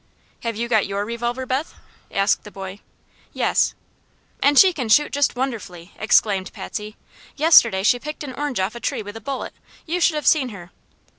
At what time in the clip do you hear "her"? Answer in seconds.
10.49-10.71